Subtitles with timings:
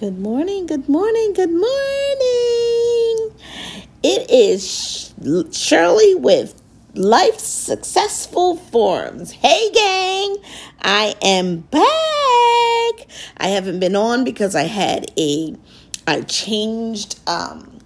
[0.00, 1.68] Good morning, good morning, good morning.
[4.02, 5.12] It is
[5.52, 6.58] Shirley with
[6.94, 9.30] Life Successful Forms.
[9.30, 10.38] Hey, gang,
[10.80, 13.08] I am back.
[13.36, 15.54] I haven't been on because I had a,
[16.08, 17.80] I changed, um,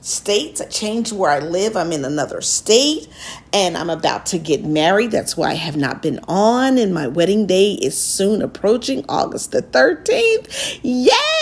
[0.00, 0.62] states.
[0.62, 1.76] I changed where I live.
[1.76, 3.08] I'm in another state
[3.52, 5.10] and I'm about to get married.
[5.10, 6.78] That's why I have not been on.
[6.78, 10.80] And my wedding day is soon approaching, August the 13th.
[10.82, 11.37] Yay!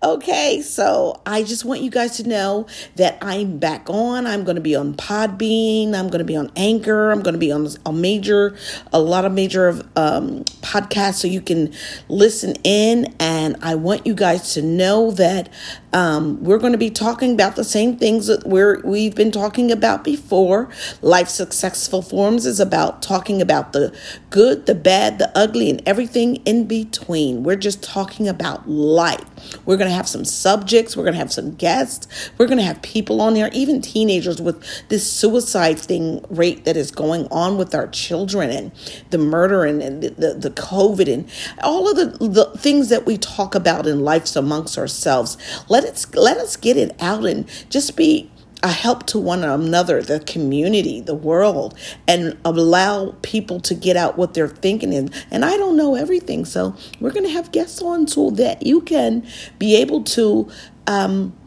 [0.00, 4.28] Okay, so I just want you guys to know that I'm back on.
[4.28, 5.92] I'm going to be on Podbean.
[5.92, 7.10] I'm going to be on Anchor.
[7.10, 8.56] I'm going to be on a major,
[8.92, 11.74] a lot of major of um, podcasts so you can
[12.08, 13.12] listen in.
[13.18, 15.48] And I want you guys to know that
[15.92, 19.72] um, we're going to be talking about the same things that we're, we've been talking
[19.72, 20.68] about before.
[21.00, 23.96] Life Successful Forms is about talking about the
[24.30, 27.42] good, the bad, the ugly, and everything in between.
[27.42, 29.24] We're just talking about life.
[29.64, 30.96] We're going to have some subjects.
[30.96, 32.30] We're going to have some guests.
[32.36, 36.76] We're going to have people on there, even teenagers with this suicide thing rate that
[36.76, 38.72] is going on with our children and
[39.10, 41.30] the murder and, and the, the, the COVID and
[41.62, 45.36] all of the, the things that we talk about in life amongst ourselves.
[45.78, 48.30] Let it let us get it out and just be
[48.64, 54.18] a help to one another, the community, the world, and allow people to get out
[54.18, 54.92] what they're thinking.
[54.92, 56.44] And, and I don't know everything.
[56.44, 59.24] So we're going to have guests on so that you can
[59.60, 60.50] be able to
[60.88, 61.37] um,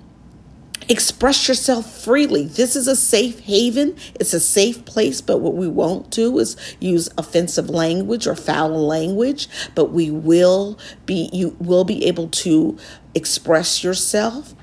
[0.90, 2.46] express yourself freely.
[2.46, 5.22] This is a safe haven, it's a safe place.
[5.22, 9.48] But what we won't do is use offensive language or foul language.
[9.76, 12.78] But we will be, you will be able to
[13.14, 14.56] express yourself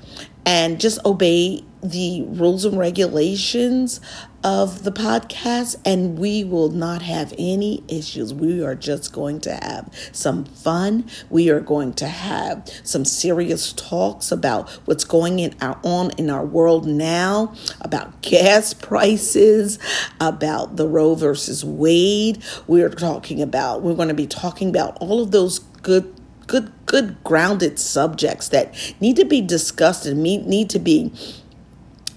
[0.45, 4.01] and just obey the rules and regulations
[4.43, 8.33] of the podcast, and we will not have any issues.
[8.33, 11.09] We are just going to have some fun.
[11.29, 16.29] We are going to have some serious talks about what's going in our, on in
[16.29, 19.79] our world now, about gas prices,
[20.21, 22.43] about the Roe versus Wade.
[22.67, 26.13] We're talking about, we're going to be talking about all of those good
[26.47, 31.13] good good grounded subjects that need to be discussed and need to be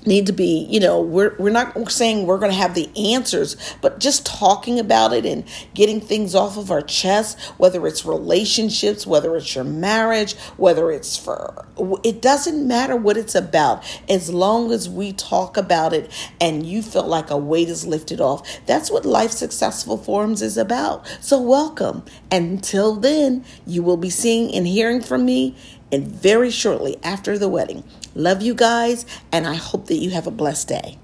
[0.07, 3.57] need to be you know we're we're not saying we're going to have the answers
[3.81, 9.07] but just talking about it and getting things off of our chest whether it's relationships
[9.07, 11.67] whether it's your marriage whether it's for
[12.05, 13.85] it doesn't matter what it's about.
[14.09, 18.21] As long as we talk about it and you feel like a weight is lifted
[18.21, 21.07] off that's what life successful forums is about.
[21.21, 22.05] So welcome.
[22.31, 25.57] Until then you will be seeing and hearing from me
[25.93, 30.27] and very shortly after the wedding Love you guys, and I hope that you have
[30.27, 30.99] a blessed day.